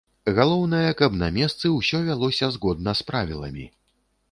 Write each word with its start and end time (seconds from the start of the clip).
Галоўнае, 0.37 0.89
каб 1.01 1.17
на 1.23 1.27
месцы 1.35 1.71
ўсё 1.75 2.01
вялося 2.09 2.51
згодна 2.57 2.91
з 3.03 3.09
правіламі. 3.13 3.71